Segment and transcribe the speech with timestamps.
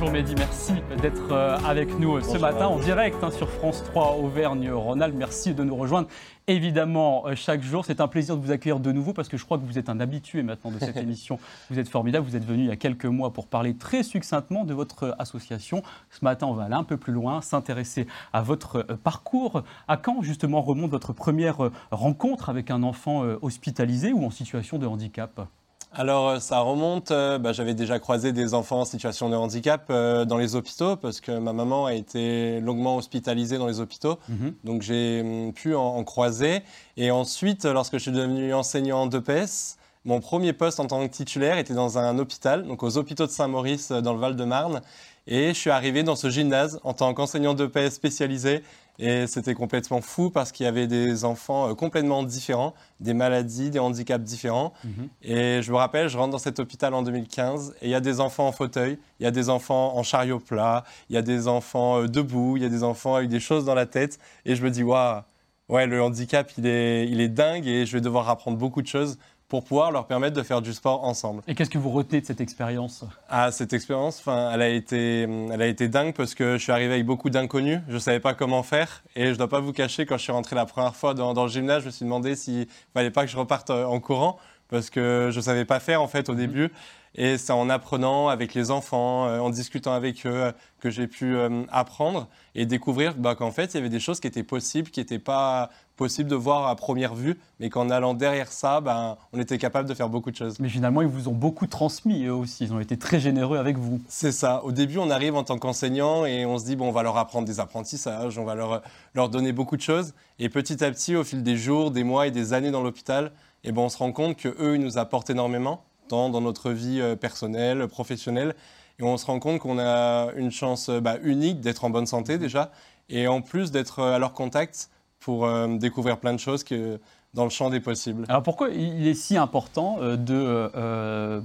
[0.00, 4.18] Bonjour Mehdi, merci d'être euh, avec nous ce matin en direct hein, sur France 3
[4.18, 5.16] Auvergne-Rhône-Alpes.
[5.16, 6.06] Merci de nous rejoindre
[6.46, 7.84] évidemment euh, chaque jour.
[7.84, 9.88] C'est un plaisir de vous accueillir de nouveau parce que je crois que vous êtes
[9.88, 11.40] un habitué maintenant de cette émission.
[11.68, 12.24] Vous êtes formidable.
[12.24, 15.82] Vous êtes venu il y a quelques mois pour parler très succinctement de votre association.
[16.10, 19.64] Ce matin, on va aller un peu plus loin, s'intéresser à votre euh, parcours.
[19.88, 24.86] À quand justement remonte votre première rencontre avec un enfant hospitalisé ou en situation de
[24.86, 25.48] handicap?
[25.92, 29.86] Alors euh, ça remonte, euh, bah, j'avais déjà croisé des enfants en situation de handicap
[29.90, 34.18] euh, dans les hôpitaux parce que ma maman a été longuement hospitalisée dans les hôpitaux,
[34.28, 34.54] mhm.
[34.64, 36.62] donc j'ai hum, pu en, croiser.
[36.96, 41.58] Et ensuite, lorsque je suis devenu enseignant d'EPS, mon premier poste en tant que titulaire
[41.58, 44.80] était dans un hôpital, donc aux hôpitaux de Saint-Maurice dans le Val-de-Marne.
[45.26, 48.62] Et je suis arrivé dans ce gymnase en tant qu'enseignant d'EPS spécialisé
[48.98, 53.70] et c'était complètement fou parce qu'il y avait des enfants euh, complètement différents, des maladies,
[53.70, 54.72] des handicaps différents.
[54.84, 55.08] Mhm.
[55.22, 58.00] Et je me rappelle, je rentre dans cet hôpital en 2015 et il y a
[58.00, 61.22] des enfants en fauteuil, il y a des enfants en chariot plat, il y a
[61.22, 64.18] des enfants euh, debout, il y a des enfants avec des choses dans la tête.
[64.44, 65.22] Et je me dis, waouh,
[65.68, 68.88] ouais, le handicap, il est, il est dingue et je vais devoir apprendre beaucoup de
[68.88, 71.42] choses pour pouvoir leur permettre de faire du sport ensemble.
[71.48, 73.04] Et qu'est-ce que vous retenez de cette expérience?
[73.30, 76.94] Ah, cette expérience, elle a été, elle a été dingue parce que je suis arrivé
[76.94, 77.80] avec beaucoup d'inconnus.
[77.88, 80.22] Je ne savais pas comment faire et je ne dois pas vous cacher quand je
[80.22, 83.24] suis rentré la première fois dans, le gymnase, je me suis demandé s'il fallait pas
[83.24, 84.38] que je reparte en courant
[84.68, 86.38] parce que je ne savais pas faire en fait au mhm.
[86.38, 86.70] début.
[87.14, 91.06] Et c'est en apprenant avec les enfants, euh, en discutant avec eux, euh, que j'ai
[91.06, 94.42] pu euh, apprendre et découvrir bah, qu'en fait, il y avait des choses qui étaient
[94.42, 98.80] possibles, qui n'étaient pas possibles de voir à première vue, mais qu'en allant derrière ça,
[98.80, 100.60] ben, on était capable de faire beaucoup de choses.
[100.60, 102.64] Mais finalement, ils vous ont beaucoup transmis, eux aussi.
[102.64, 104.00] Ils ont été très généreux avec vous.
[104.06, 104.62] C'est ça.
[104.62, 107.16] Au début, on arrive en tant qu'enseignant et on se dit, bon, on va leur
[107.16, 108.82] apprendre des apprentissages, on va leur,
[109.14, 110.14] leur donner beaucoup de choses.
[110.38, 113.32] Et petit à petit, au fil des jours, des mois et des années dans l'hôpital,
[113.64, 117.00] et eh ben, on se rend compte qu'eux, ils nous apportent énormément dans notre vie
[117.00, 118.54] euh, personnelle, professionnelle.
[118.98, 122.06] Et on se rend compte qu'on a une chance euh, bah, unique d'être en bonne
[122.06, 122.72] santé déjà,
[123.08, 127.00] et en plus d'être euh, à leur contact pour découvrir plein de choses que,
[127.34, 128.24] dans le champ des possibles.
[128.28, 130.70] Alors pourquoi il est si important de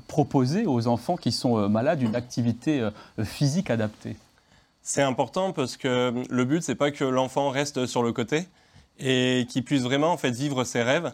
[0.07, 2.88] proposer aux enfants qui sont malades une activité
[3.23, 4.16] physique adaptée?
[4.84, 8.47] C'est important parce que le but, c'est pas que l'enfant reste sur le côté
[9.00, 11.12] et qu'il puisse vraiment en fait vivre ses rêves.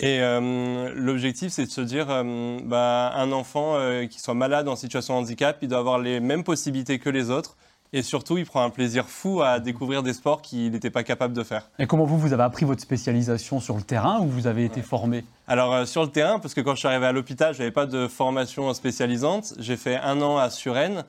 [0.00, 4.68] Et euh, l'objectif, c'est de se dire, euh, bah, un enfant euh, qui soit malade
[4.68, 7.56] en situation de handicap, il doit avoir les mêmes possibilités que les autres.
[7.92, 11.34] Et surtout, il prend un plaisir fou à découvrir des sports qu'il n'était pas capable
[11.34, 11.70] de faire.
[11.78, 14.82] Et comment vous, vous avez appris votre spécialisation sur le terrain ou vous avez été
[14.82, 15.24] formé?
[15.46, 17.86] Alors, sur le terrain, parce que quand je suis arrivé à l'hôpital, je n'avais pas
[17.86, 19.54] de formation spécialisante.
[19.58, 21.04] J'ai fait un an à Suresnes.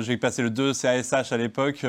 [0.00, 1.86] J'ai passé le 2 CASH à l'époque.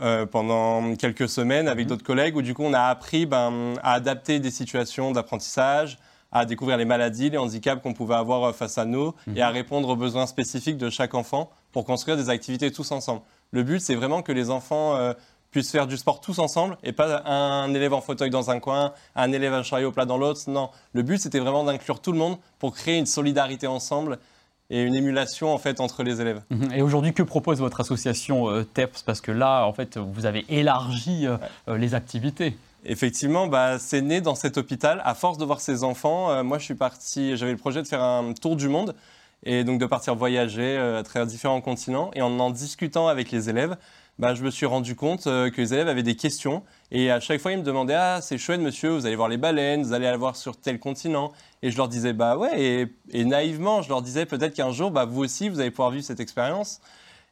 [0.00, 1.88] Euh, pendant quelques semaines avec mhm.
[1.88, 5.98] d'autres collègues où du coup on a appris ben, à adapter des situations d'apprentissage,
[6.30, 9.36] à découvrir les maladies, les handicaps qu'on pouvait avoir euh, face à nous mhm.
[9.36, 13.22] et à répondre aux besoins spécifiques de chaque enfant pour construire des activités tous ensemble.
[13.50, 15.14] Le but c'est vraiment que les enfants euh,
[15.50, 18.92] puissent faire du sport tous ensemble et pas un élève en fauteuil dans un coin,
[19.16, 20.42] un élève en chariot plat dans l'autre.
[20.46, 24.20] Non, le but c'était vraiment d'inclure tout le monde pour créer une solidarité ensemble
[24.70, 26.42] et une émulation en fait entre les élèves.
[26.50, 26.72] Mhm.
[26.74, 30.44] Et aujourd'hui, que propose votre association euh, TEPS Parce que là, en fait, vous avez
[30.48, 31.36] élargi euh,
[31.68, 32.56] euh, les activités.
[32.84, 35.02] Effectivement, bah, c'est né dans cet hôpital.
[35.04, 37.36] À force de voir ces enfants, moi, je suis parti.
[37.36, 38.94] J'avais le projet de faire un tour du monde
[39.44, 42.12] et donc de partir voyager à travers différents continents.
[42.14, 43.76] Et en en discutant avec les élèves,
[44.18, 46.62] bah, je me suis rendu compte que les élèves avaient des questions.
[46.90, 49.36] Et à chaque fois, ils me demandaient Ah, c'est chouette, monsieur, vous allez voir les
[49.36, 51.32] baleines, vous allez aller voir sur tel continent.
[51.62, 55.04] Et je leur disais, bah ouais, et, naïvement, je leur disais peut-être qu'un jour, bah,
[55.04, 56.80] vous aussi, vous allez pouvoir vivre cette expérience.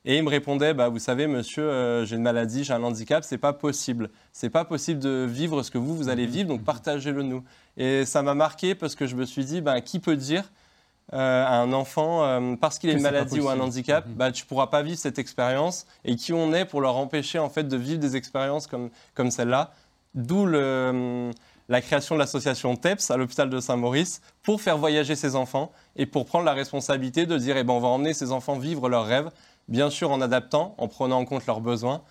[0.05, 3.25] Et ils me répondaient, bah, vous savez, monsieur, euh, j'ai une maladie, j'ai un handicap,
[3.25, 4.11] c'est pas possible.
[4.33, 7.43] C'est pas possible de vivre ce que vous, vous allez vivre, donc partagez-le nous.
[7.77, 10.45] Et ça m'a marqué parce que je me suis dit, bah, qui peut dire
[11.13, 14.15] euh, à un enfant, euh, parce qu'il a une maladie ou un handicap, mhm.
[14.15, 15.87] bah, tu pourras pas vivre cette expérience.
[16.05, 19.31] Et qui on est pour leur empêcher en fait de vivre des expériences comme, comme
[19.31, 19.73] celle-là
[20.15, 21.31] D'où le
[21.69, 26.07] la création de l'association TEPS à l'hôpital de Saint-Maurice pour faire voyager ces enfants et
[26.07, 29.07] pour prendre la responsabilité de dire eh ben, on va emmener ces enfants vivre leurs
[29.07, 29.31] rêves,
[29.69, 32.03] bien sûr en adaptant, en prenant en compte leurs besoins.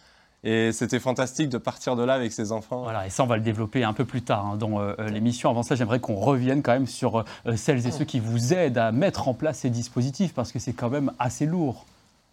[0.45, 2.83] Et c'était fantastique de partir de là avec ces enfants.
[2.83, 5.50] Voilà, et ça, on va le développer un peu plus tard hein, dans euh, l'émission.
[5.50, 8.77] Avant ça, j'aimerais qu'on revienne quand même sur euh, celles et ceux qui vous aident
[8.77, 11.88] à mettre en place ces dispositifs, parce que c'est quand même assez lourd.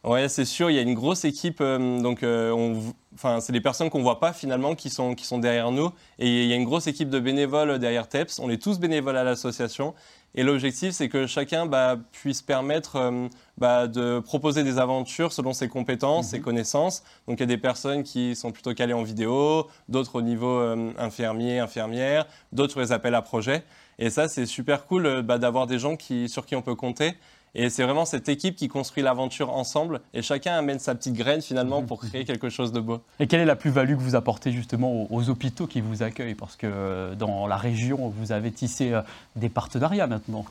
[0.04, 1.60] Ouais, c'est sûr, il y a une grosse équipe.
[1.60, 5.25] euh, donc, euh, on enfin, c'est des personnes qu'on voit pas finalement qui sont, qui
[5.25, 5.90] sont derrière nous.
[6.19, 8.40] Et il y a une grosse équipe de bénévoles derrière TEPS.
[8.40, 9.94] On est tous bénévoles à l'association.
[10.34, 13.28] Et l'objectif, c'est que chacun bah, puisse permettre euh,
[13.58, 17.05] bah, de proposer des aventures selon ses compétences, ses connaissances.
[17.28, 20.58] Donc, il y a des personnes qui sont plutôt calées en vidéo, d'autres au niveau
[20.98, 23.62] infirmier, infirmière, d'autres les appels à projets.
[24.00, 27.14] Et ça, c'est super cool bah, d'avoir des gens qui, sur qui on peut compter.
[27.54, 31.43] Et c'est vraiment cette équipe qui construit l'aventure ensemble et chacun amène sa petite graine
[31.43, 33.00] finalement pour créer quelque chose de beau.
[33.20, 36.34] Et quelle est la plus-value que vous apportez justement aux, aux hôpitaux qui vous accueillent?
[36.34, 39.02] Parce que euh, dans la région, vous avez tissé euh,
[39.37, 40.46] des partenariats maintenant.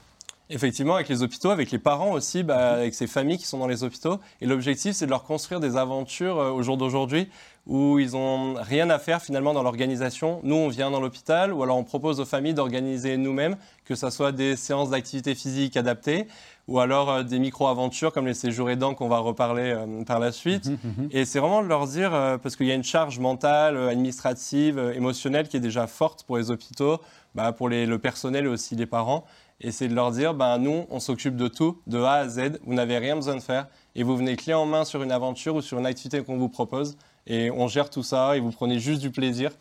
[0.51, 3.67] Effectivement, avec les hôpitaux, avec les parents aussi, bah, avec ces familles qui sont dans
[3.67, 4.19] les hôpitaux.
[4.41, 7.27] Et l'objectif, c'est de leur construire des aventures euh, au jour d'aujourd'hui
[7.67, 10.39] où ils n'ont rien à faire finalement dans l'organisation.
[10.43, 13.55] Nous, on vient dans l'hôpital ou alors on propose aux familles d'organiser nous-mêmes,
[13.85, 16.27] que ce soit des séances d'activité physique adaptées
[16.67, 20.31] ou alors euh, des micro-aventures comme les séjours aidants qu'on va reparler euh, par la
[20.31, 20.69] suite.
[21.11, 24.93] Et c'est vraiment de leur dire, euh, parce qu'il y a une charge mentale, administrative,
[24.95, 26.99] émotionnelle qui est déjà forte pour les hôpitaux,
[27.35, 29.23] bah, pour les- le personnel et aussi les parents.
[29.63, 32.59] Et c'est de leur dire, ben, nous, on s'occupe de tout, de A à Z,
[32.65, 33.67] vous n'avez rien besoin de faire.
[33.95, 36.49] Et vous venez clé en main sur une aventure ou sur une activité qu'on vous
[36.49, 36.97] propose.
[37.27, 39.51] Et on gère tout ça et vous prenez juste du plaisir.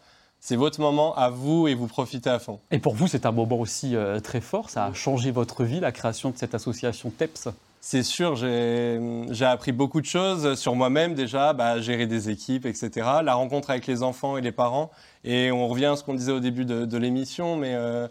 [0.41, 2.61] C'est votre moment à vous et vous profitez à fond.
[2.70, 4.70] Et pour vous, c'est un moment aussi euh, très fort.
[4.70, 7.49] Ça a changé votre vie, la création de cette association TEPS.
[7.82, 12.91] C'est sûr, j'ai appris beaucoup de choses sur moi-même déjà, bah, gérer des équipes, etc.
[13.23, 14.91] La rencontre avec les enfants et les parents.
[15.25, 18.06] Et on revient à ce qu'on disait au début de, de l'émission, mais euh,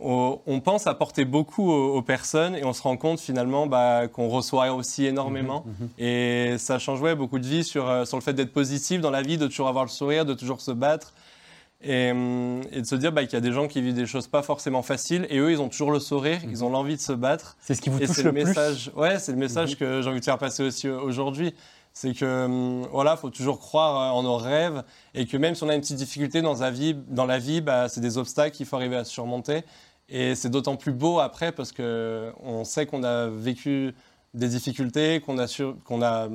[0.00, 4.72] on, pense apporter beaucoup aux, personnes et on se rend compte finalement bah, qu'on reçoit
[4.72, 5.64] aussi énormément.
[5.98, 9.10] Et ça change ouais, beaucoup de vie sur, euh, sur le fait d'être positif dans
[9.10, 11.12] la vie, de toujours avoir le sourire, de toujours se battre.
[11.80, 14.06] Et, hum, et de se dire bah, qu'il y a des gens qui vivent des
[14.06, 17.00] choses pas forcément faciles et eux ils ont toujours le sourire, ils ont l'envie de
[17.00, 17.56] se battre.
[17.60, 20.02] C'est ce qui vous Et touche le, le plus message, ouais, c'est le message que
[20.02, 21.54] j'ai envie de faire passer aussi aujourd'hui.
[21.92, 24.84] C'est que hum, voilà, faut toujours croire euh, en nos rêves
[25.14, 27.60] et que même si on a une petite difficulté dans la vie, dans la vie,
[27.60, 29.64] bah, c'est des obstacles qu'il faut arriver à surmonter.
[30.08, 33.94] Et c'est d'autant plus beau après parce que on sait qu'on a vécu
[34.34, 36.28] des difficultés, qu'on a sur- qu'on a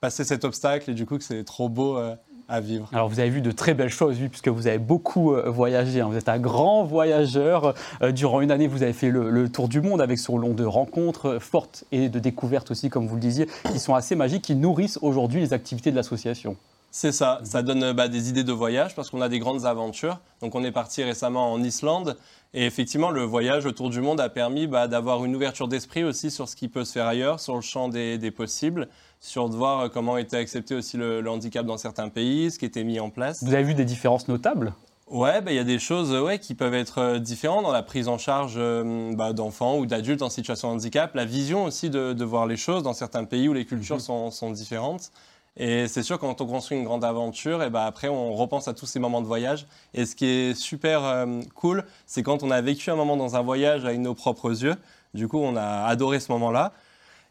[0.00, 2.14] passé cet obstacle et du coup que c'est trop beau euh,
[2.48, 2.88] à vivre.
[2.92, 6.00] Alors vous avez vu de très belles choses, oui, puisque vous avez beaucoup euh, voyagé.
[6.00, 6.06] hein.
[6.08, 7.74] Vous êtes un grand voyageur.
[8.02, 10.54] Euh, durant une année, vous avez fait le, le tour du monde avec son long
[10.54, 14.42] de rencontres fortes et de découvertes aussi, comme vous le disiez, qui sont assez magiques,
[14.42, 16.56] qui nourrissent aujourd'hui les activités de l'association.
[16.92, 20.18] C'est ça, ça donne bah, des idées de voyage parce qu'on a des grandes aventures.
[20.40, 22.16] Donc on est parti récemment en Islande
[22.56, 26.32] et effectivement le voyage autour du monde a permis bah, d'avoir une ouverture d'esprit aussi
[26.32, 28.88] sur ce qui peut se faire ailleurs, sur le champ des, des possibles,
[29.20, 32.58] sur de voir euh, comment était accepté aussi le, le handicap dans certains pays, ce
[32.58, 33.44] qui était mis en place.
[33.44, 34.72] Vous avez vu des différences notables?
[35.08, 37.70] Ouais, bah, il y a des choses euh, ouais, qui peuvent être euh, différentes dans
[37.70, 41.64] la prise en charge euh, bah, d'enfants ou d'adultes en situation de handicap, la vision
[41.64, 45.12] aussi de, de voir les choses dans certains pays où les cultures sont, sont différentes.
[45.56, 48.74] Et c'est sûr, quand on construit une grande aventure, et bah, après, on repense à
[48.74, 49.66] tous ces moments de voyage.
[49.94, 53.36] Et ce qui est super euh, cool, c'est quand on a vécu un moment dans
[53.36, 54.74] un voyage avec nos propres yeux.
[55.14, 56.72] Du coup, on a adoré ce moment-là.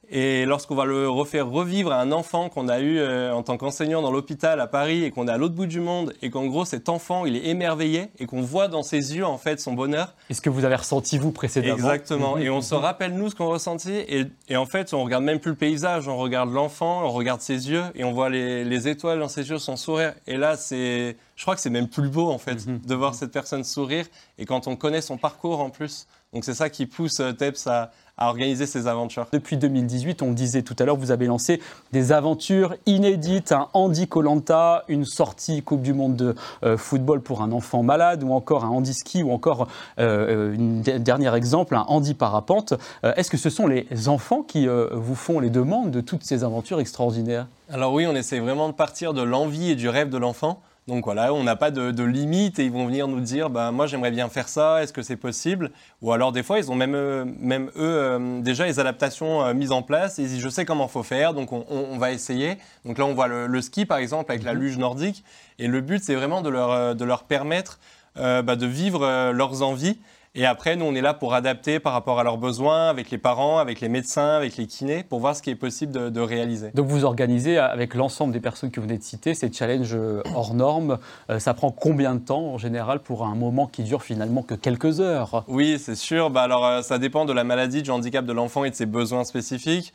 [0.09, 3.57] Et lorsqu'on va le refaire revivre à un enfant qu'on a eu euh, en tant
[3.57, 6.45] qu'enseignant dans l'hôpital à Paris et qu'on est à l'autre bout du monde et qu'en
[6.45, 9.73] gros cet enfant il est émerveillé et qu'on voit dans ses yeux en fait son
[9.73, 10.13] bonheur.
[10.29, 11.73] Est-ce que vous avez ressenti vous précédemment?
[11.75, 12.35] Exactement.
[12.35, 12.41] Mhm.
[12.43, 15.39] Et on se rappelle nous ce qu'on ressentit et, et en fait on regarde même
[15.39, 18.87] plus le paysage, on regarde l'enfant, on regarde ses yeux et on voit les, les
[18.87, 20.13] étoiles dans ses yeux, son sourire.
[20.27, 22.79] Et là c'est, je crois que c'est même plus beau en fait Mhm.
[22.85, 24.05] de voir cette personne sourire
[24.37, 26.07] et quand on connaît son parcours en plus.
[26.35, 29.27] Donc c'est ça qui pousse euh, Teps à, à organiser ces aventures.
[29.31, 31.61] Depuis 2018, on le disait tout à l'heure, vous avez lancé
[31.91, 37.41] des aventures inédites, un Andy Colanta, une sortie Coupe du Monde de euh, football pour
[37.41, 39.67] un enfant malade, ou encore un Andy ski, ou encore
[39.99, 42.73] euh, un dernier exemple, un Andy parapente.
[43.03, 46.43] Euh, Est-ce que ce sont les enfants qui vous font les demandes de toutes ces
[46.43, 47.47] aventures extraordinaires?
[47.71, 50.59] Alors oui, on essaie vraiment de partir de l'envie et du rêve de l'enfant.
[50.87, 53.71] Donc voilà, on n'a pas de, de limite et ils vont venir nous dire, bah,
[53.71, 55.71] moi j'aimerais bien faire ça, est-ce que c'est possible?
[56.03, 59.55] Ou alors des fois, ils ont même, euh, même eux euh, déjà les adaptations euh,
[59.55, 61.97] mises en place et ils disent, je sais comment faut faire, donc on, on- on
[61.97, 62.57] va essayer.
[62.85, 65.23] Donc là, on voit le, le ski par exemple avec la luge nordique
[65.57, 67.79] et le but c'est vraiment de leur, de leur permettre
[68.17, 69.97] euh, bah, de vivre leurs envies.
[70.37, 73.17] Et après, nous, on est là pour adapter par rapport à leurs besoins, avec les
[73.17, 76.19] parents, avec les médecins, avec les kinés, pour voir ce qui est possible de- de
[76.19, 76.71] réaliser.
[76.73, 80.21] Donc vous organisez avec l'ensemble des personnes que vous venez de citer ces challenges euh,
[80.35, 80.97] hors normes.
[81.29, 84.55] Euh, Ça prend combien de temps en général pour un moment qui dure finalement que
[84.55, 85.45] quelques heures?
[85.47, 86.29] Oui, c'est sûr.
[86.29, 88.85] Bah, alors, euh, ça dépend de la maladie, du handicap de l'enfant et de ses
[88.85, 89.93] besoins spécifiques.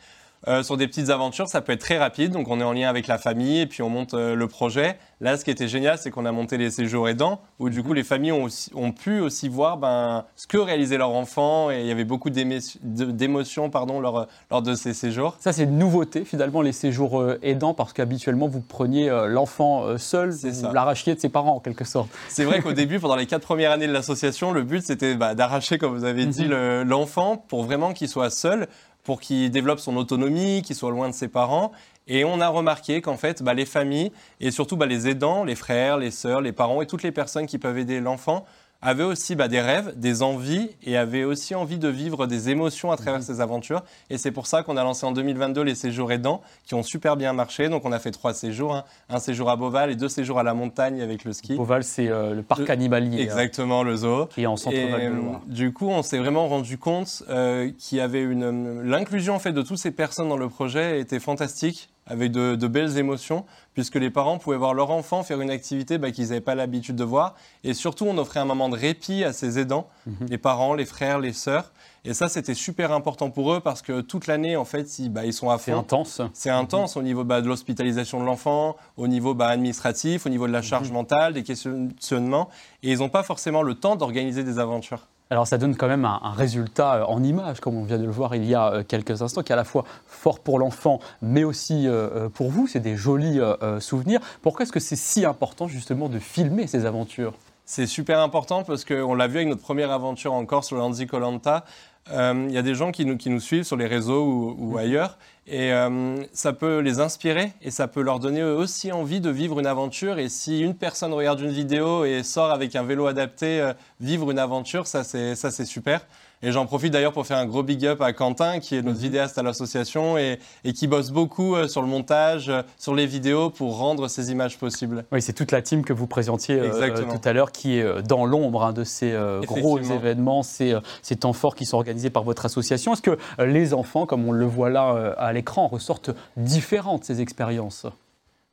[0.49, 2.33] Euh, sur des petites aventures, ça peut être très rapide.
[2.33, 4.97] Donc, on est en lien avec la famille et puis on monte euh, le projet.
[5.21, 7.93] Là, ce qui était génial, c'est qu'on a monté les séjours aidants, où du coup,
[7.93, 11.71] les familles ont, aussi- ont pu aussi voir ben, ce que réalisait leur enfant.
[11.71, 15.37] Et il y avait beaucoup d'émotions pardon, lors, lors de ces séjours.
[15.41, 20.33] Ça, c'est une nouveauté, finalement, les séjours euh, aidants, parce qu'habituellement, vous preniez l'enfant seul,
[20.33, 22.09] C'est vous l'arrachiez de ses parents, en quelque sorte.
[22.29, 25.35] C'est vrai qu'au début, pendant les quatre premières années de l'association, le but c'était bah,
[25.35, 26.51] d'arracher, comme vous avez dit, Mhm.
[26.51, 28.69] le- l'enfant pour vraiment qu'il soit seul,
[29.05, 31.73] pour qu'il développe son autonomie, qu'il soit loin de ses parents.
[32.07, 35.55] Et on a remarqué qu'en fait, bah, les familles et surtout bah, les aidants, les
[35.55, 38.45] frères, les sœurs, les parents et toutes les personnes qui peuvent aider l'enfant
[38.83, 42.91] avaient aussi bah, des rêves, des envies et avaient aussi envie de vivre des émotions
[42.93, 43.83] à travers ces aventures.
[44.09, 47.17] Et c'est pour ça qu'on a lancé en 2022 les séjours aidants qui ont super
[47.17, 47.69] bien marché.
[47.69, 48.85] Donc on a fait trois séjours, hein.
[49.09, 51.57] un séjour à Beauval et deux séjours à la montagne avec le ski.
[51.57, 54.27] Beauval, c'est euh, le parc Le- animalier hein, Exactement, le zoo.
[54.27, 55.41] qui est en centre Et, de euh, Loire.
[55.47, 59.53] du coup, on s'est vraiment rendu compte euh, qu'il y avait une l'inclusion en fait
[59.53, 63.95] de toutes ces personnes dans le projet était fantastique, avec de, de belles émotions, puisque
[63.95, 67.05] les parents pouvaient voir leur enfant faire une activité bah, qu'ils n'avaient pas l'habitude de
[67.05, 70.27] voir, et surtout on offrait un moment de répit à ces aidants, Mhm.
[70.29, 71.73] les parents, les frères, les sœurs,
[72.05, 75.25] et ça c'était super important pour eux parce que toute l'année en fait ils, bah,
[75.25, 75.79] ils sont à C'est fond.
[75.79, 76.21] intense.
[76.33, 80.47] C'est intense au niveau bah, de l'hospitalisation de l'enfant, au niveau bah, administratif, au niveau
[80.47, 80.95] de la charge Mhm.
[80.95, 82.49] mentale, des questionnements.
[82.83, 85.07] Et ils n'ont pas forcément le temps d'organiser des aventures.
[85.33, 88.05] Alors ça donne quand même un, un résultat euh, en image, comme on vient de
[88.05, 90.59] le voir il y a euh, quelques instants, qui est à la fois fort pour
[90.59, 92.67] l'enfant, mais aussi euh, pour vous.
[92.67, 93.39] C'est des jolis
[93.79, 94.21] souvenirs.
[94.43, 97.35] Pourquoi est-ce que c'est si important justement de filmer ces aventures?
[97.65, 101.07] C'est super important parce qu'on l'a vu avec notre première aventure en Corse, le Lanzi
[101.07, 101.65] Colanta.
[102.11, 104.57] Euh, Il y a des gens qui nous, qui nous suivent sur les réseaux ou,
[104.59, 105.19] ou ailleurs
[105.51, 109.59] et euh, ça peut les inspirer et ça peut leur donner aussi envie de vivre
[109.59, 110.19] une aventure.
[110.21, 114.31] Et si une personne regarde une vidéo et sort avec un vélo adapté, euh, vivre
[114.31, 116.03] une aventure, ça c'est ça, c'est super.
[116.43, 118.99] Et j'en profite d'ailleurs pour faire un gros big up à Quentin, qui est notre
[118.99, 123.51] vidéaste à l'association et, et qui bosse beaucoup euh, sur le montage, sur les vidéos
[123.51, 125.05] pour rendre ces images possibles.
[125.13, 128.25] Oui, c'est toute la team que vous présentiez euh, tout à l'heure qui est dans
[128.25, 132.23] l'ombre hein, de ces euh, gros événements, ces, ces temps forts qui sont organisés par
[132.23, 132.95] votre association.
[132.95, 137.21] Est-ce que les enfants, comme on le voit là à l'écran, ressortent différents de ces
[137.21, 137.87] expériences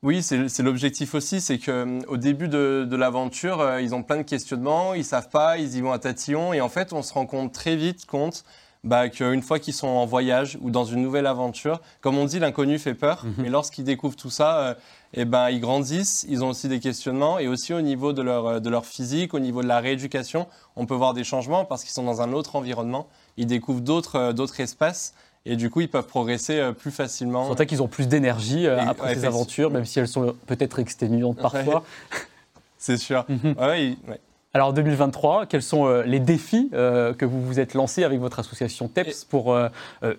[0.03, 4.21] Oui, c'est l'objectif aussi, c'est qu'au début de, de l'aventure, euh, ils ont plein de
[4.23, 7.25] questionnements, ils savent pas, ils y vont à tatillon, et en fait, on se rend
[7.25, 8.43] compte très vite compte
[8.83, 12.37] bah, qu'une fois qu'ils sont en voyage ou dans une nouvelle aventure, comme on dit,
[12.39, 13.33] l'inconnu fait peur, Mhm.
[13.39, 14.73] mais lorsqu'ils découvrent tout ça, euh,
[15.13, 18.45] eh ben, ils grandissent, ils ont aussi des questionnements, et aussi au niveau de leur,
[18.45, 21.83] euh, de leur physique, au niveau de la rééducation, on peut voir des changements parce
[21.83, 25.15] qu'ils sont dans un autre environnement, ils découvrent d'autres euh, d'autres espaces,
[25.51, 27.47] et du coup, ils peuvent progresser euh, plus facilement.
[27.47, 30.79] Sentait qu'ils ont plus d'énergie euh, après ouais, ces aventures, même si elles sont peut-être
[30.79, 31.83] exténuantes parfois.
[32.77, 33.25] C'est sûr.
[33.27, 33.55] Mhm.
[33.59, 34.19] Ouais, ils- ouais.
[34.53, 38.39] Alors 2023, quels sont euh, les défis euh, que vous vous êtes lancés avec votre
[38.39, 39.67] association TEPS pour euh,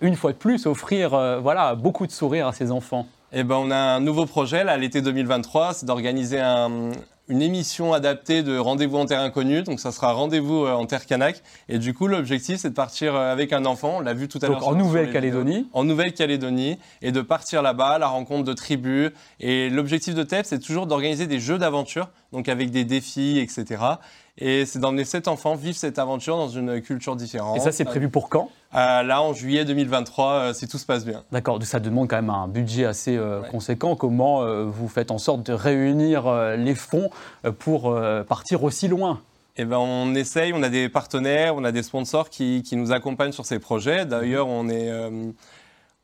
[0.01, 1.09] une fois de plus offrir
[1.41, 3.05] voilà, beaucoup de sourires à ces enfants?
[3.33, 6.91] Eh ben, on a un nouveau projet là, l'été 2023, c'est d'organiser un-
[7.29, 9.61] une émission adaptée de Rendez-vous en Terre Inconnue.
[9.61, 11.41] Donc, ça sera Rendez-vous euh, en Terre Canac.
[11.69, 13.97] Et du coup, l'objectif, c'est de partir euh, avec un enfant.
[13.97, 14.59] On l'a vu tout à l'heure.
[14.59, 15.67] Donc en Nouvelle-Calédonie.
[15.73, 16.79] En Nouvelle-Calédonie.
[17.03, 19.11] Et de partir là-bas, à la rencontre de tribus.
[19.39, 23.83] Et l'objectif de TEP, c'est toujours d'organiser des jeux d'aventure, donc avec des défis, etc.
[24.41, 27.57] Et c'est d'emmener cet enfant vivre cette aventure dans une culture différente.
[27.57, 28.49] Et ça, c'est prévu pour quand?
[28.73, 31.23] Euh, Là, en juillet 2023, euh, si tout se passe bien.
[31.31, 33.49] D'accord, ça demande quand même un budget assez euh, Ouais.
[33.49, 33.95] conséquent.
[33.95, 37.09] Comment vous faites en sorte de réunir les fonds
[37.59, 37.95] pour
[38.27, 39.21] partir aussi loin?
[39.57, 42.93] Eh ben, on essaye, on a des partenaires, on a des sponsors qui, qui nous
[42.93, 44.05] accompagnent sur ces projets.
[44.05, 44.89] D'ailleurs, on est,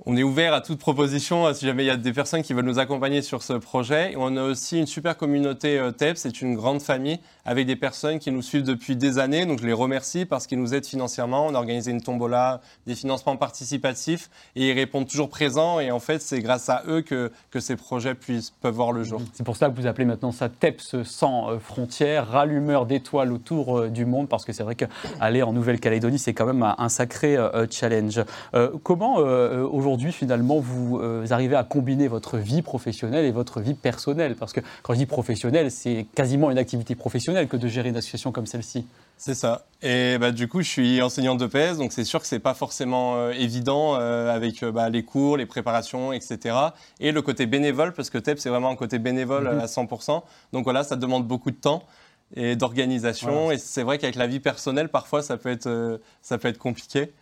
[0.03, 2.53] on est ouvert à toute proposition euh, si jamais il y a des personnes qui
[2.53, 4.11] veulent nous accompagner sur ce projet.
[4.11, 7.77] Et on a aussi une super communauté euh, TEP, c'est une grande famille avec des
[7.77, 9.45] personnes qui nous suivent depuis des années.
[9.45, 11.45] Donc je les remercie parce qu'ils nous aident financièrement.
[11.45, 15.79] On a organisé une tombola, des financements participatifs et ils répondent toujours présents.
[15.79, 19.21] Et en fait, c'est grâce à eux que, ces projets puissent, peuvent voir le jour.
[19.33, 23.87] C'est pour ça que vous appelez maintenant ça TEPS sans euh, frontières, rallumeur d'étoiles autour
[23.87, 27.37] du monde, parce que c'est vrai qu'aller en Nouvelle-Calédonie, c'est quand même un, sacré
[27.71, 28.21] challenge.
[28.83, 33.75] Comment euh, aujourd'hui, finalement, vous euh, arrivez à combiner votre vie professionnelle et votre vie
[33.75, 37.89] personnelle Parce que quand je dis professionnelle, c'est quasiment une activité professionnelle que de gérer
[37.89, 38.85] une association comme celle-ci.
[39.17, 39.65] C'est ça.
[39.81, 42.53] Et bah, du coup, je suis enseignant de PS, donc c'est sûr que c'est pas
[42.53, 46.55] forcément euh, évident euh, avec euh, bah, les cours, les préparations, etc.
[46.99, 49.59] Et le côté bénévole, parce que TEP, c'est vraiment un côté bénévole Mhm.
[49.59, 50.23] à 100%.
[50.51, 51.83] Donc voilà, ça demande beaucoup de temps
[52.35, 53.43] et d'organisation.
[53.45, 53.53] Voilà.
[53.53, 57.13] Et c'est vrai qu'avec la vie personnelle, parfois, ça peut être, ça peut être compliqué.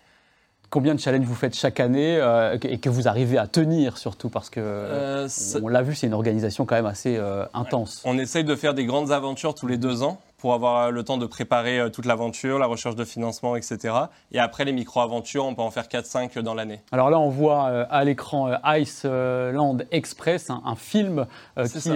[0.73, 4.29] Combien de challenges vous faites chaque année euh, et que vous arrivez à tenir surtout
[4.29, 5.27] Parce que, Euh,
[5.61, 8.01] on l'a vu, c'est une organisation quand même assez euh, intense.
[8.05, 11.17] On essaye de faire des grandes aventures tous les deux ans pour avoir le temps
[11.17, 13.95] de préparer euh, toute l'aventure, la recherche de financement, etc.
[14.33, 16.81] Et après, les micro-aventures, on peut en faire 4-5 dans l'année.
[16.91, 21.91] Alors là, on voit euh, à l'écran euh, Iceland Express, un, film qui,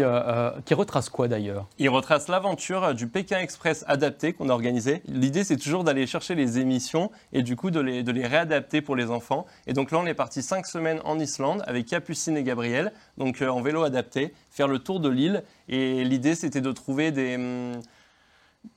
[0.63, 1.65] qui, retrace quoi d'ailleurs?
[1.77, 5.01] Il retrace l'aventure du Pékin Express adapté qu'on a organisé.
[5.09, 8.79] L'idée, c'est toujours d'aller chercher les émissions et du coup de les, de les réadapter
[8.79, 9.45] pour les enfants.
[9.65, 13.41] Et donc là, on est parti 5 semaines en Islande avec Capucine et Gabriel, donc
[13.41, 15.43] en vélo adapté, faire le tour de l'île.
[15.67, 17.35] Et l'idée, c'était de trouver des...
[17.35, 17.81] Hum,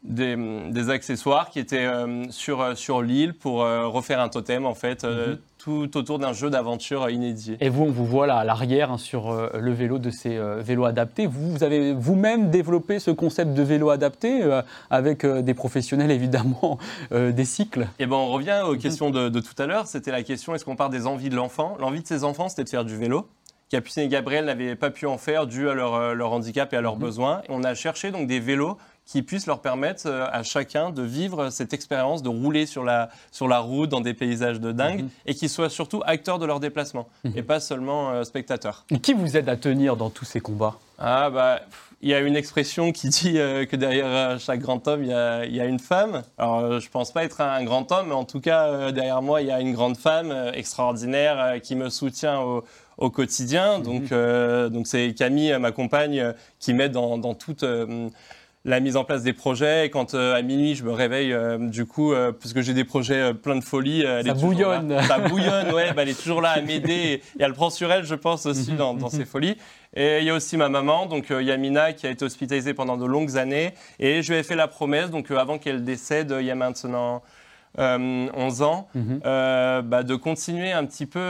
[0.03, 4.75] des, accessoires qui étaient euh, sur, euh, sur l'île pour euh, refaire un totem, en
[4.75, 5.39] fait, mhm.
[5.59, 7.57] tout autour d'un jeu d'aventure inédit.
[7.61, 10.85] Et vous, on vous voit là à l'arrière hein, sur le vélo de ces vélos
[10.85, 11.27] adaptés.
[11.27, 14.43] Vous, avez vous-même développé ce concept de vélo adapté
[14.91, 16.79] avec des professionnels, évidemment,
[17.11, 18.79] des cycles Et ben, on revient aux mhm.
[18.79, 19.87] questions de, de tout à l'heure.
[19.87, 21.77] C'était la question est-ce qu'on part des envies de l'enfant?
[21.79, 23.29] L'envie de ses enfants, c'était de faire du vélo.
[23.71, 26.81] Capucine et Gabriel n'avaient pas pu en faire dû à leur, leur handicap et à
[26.81, 27.03] leurs mhm.
[27.03, 27.43] besoins.
[27.49, 28.77] on a cherché donc des vélos
[29.11, 33.11] qui puissent leur permettre euh, à chacun de vivre cette expérience, de rouler sur la,
[33.33, 35.11] sur la route dans des paysages de dingue, mhm.
[35.27, 37.33] et qu'ils soient surtout acteurs de leur déplacement, mhm.
[37.35, 38.85] et pas seulement euh, spectateurs.
[38.91, 40.77] Et qui vous aide à tenir dans tous ces combats?
[40.99, 41.61] Ah bah...
[42.03, 45.13] Il y a une expression qui dit euh, que derrière chaque grand homme, il y
[45.13, 46.23] a, il y a une femme.
[46.39, 49.43] Alors, je ne pense pas être un grand homme, mais en tout cas, derrière moi,
[49.43, 52.65] il y a une grande femme extraordinaire qui me soutient au,
[52.97, 53.81] au quotidien.
[53.81, 53.85] Mhm.
[53.85, 57.67] Donc, donc c'est Camille, ma compagne, qui m'aide dans, dans toute
[58.65, 59.87] la mise en place des projets.
[59.87, 62.75] Et quand euh, à minuit, je me réveille, euh, du coup, euh, parce que j'ai
[62.75, 64.03] des projets plein de folie.
[64.03, 65.01] ça bouillonne.
[65.03, 65.93] Ça bouillonne, ouais.
[65.93, 66.93] Bah, elle est toujours là à m'aider.
[66.93, 69.57] Et, elle prend sur elle, je pense, aussi dans, dans ses folies.
[69.97, 73.07] Et il y a aussi ma maman, donc Yamina, qui a été hospitalisée pendant de
[73.07, 73.75] longues années.
[73.99, 77.23] Et je lui ai fait la promesse, donc avant qu'elle décède, il y a maintenant
[77.79, 79.21] 11 ans, mhm.
[79.23, 81.21] bah, de continuer un petit peu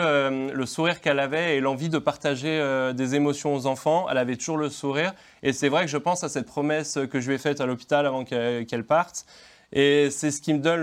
[0.52, 4.06] le sourire qu'elle avait et l'envie de partager des émotions aux enfants.
[4.10, 5.12] Elle avait toujours le sourire.
[5.42, 7.66] Et c'est vrai que je pense à cette promesse que je lui ai faite à
[7.66, 9.26] l'hôpital avant qu'elle parte.
[9.72, 10.82] Et c'est ce qui me donne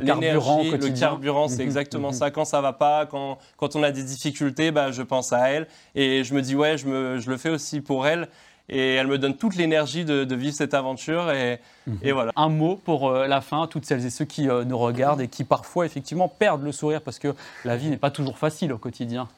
[0.00, 2.14] l'énergie, le, carburant, c'est mhm, exactement mhm.
[2.14, 2.30] ça.
[2.30, 5.66] Quand ça va pas, quand, quand on a des difficultés, bah, je pense à elle.
[5.96, 8.28] Et je me dis, ouais, je, me, je le fais aussi pour elle.
[8.68, 11.30] Et elle me donne toute l'énergie de, vivre cette aventure.
[11.30, 11.98] Et, mhm.
[12.02, 12.32] et, voilà.
[12.36, 15.28] Un mot pour euh, la fin, toutes celles et ceux qui euh, nous regardent et
[15.28, 18.78] qui parfois, effectivement, perdent le sourire parce que la vie n'est pas toujours facile au
[18.78, 19.28] quotidien.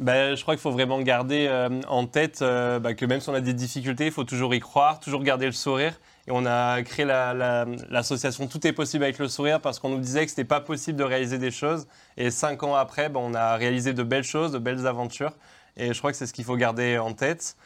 [0.00, 3.28] Ben, je crois qu'il faut vraiment garder euh, en tête euh, bah, que même si
[3.28, 6.00] on a des difficultés, il faut toujours y croire, toujours garder le sourire.
[6.26, 10.24] Et on a créé l'association Tout est possible avec le sourire parce qu'on nous disait
[10.24, 11.86] que ce n'était pas possible de réaliser des choses.
[12.16, 15.32] Et cinq ans après, ben, on a réalisé de belles choses, de belles aventures.
[15.76, 17.56] Et je crois que c'est ce qu'il faut garder en tête.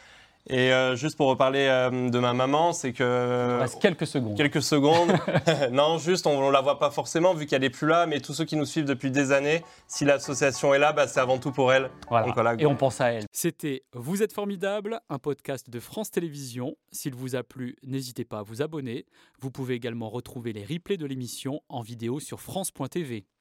[0.49, 3.57] Et euh, juste pour reparler euh, de ma maman, c'est que...
[3.57, 4.37] Il reste quelques secondes.
[4.37, 5.13] Quelques secondes.
[5.73, 8.35] non, juste, on ne la voit pas forcément vu qu'elle n'est plus là, mais tous
[8.35, 11.51] ceux qui nous suivent depuis des années, si l'association est là, bah, c'est avant tout
[11.51, 11.91] pour elle.
[12.09, 12.57] Voilà.
[12.59, 13.25] Et on pense à elle.
[13.33, 16.77] C'était Vous êtes formidable, un podcast de France Télévisions.
[16.93, 19.07] S'il vous a plu, n'hésitez pas à vous abonner.
[19.41, 23.27] Vous pouvez également retrouver les replays de l'émission en vidéo sur France.tv.